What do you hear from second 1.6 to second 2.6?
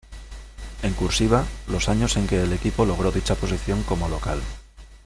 los años en que el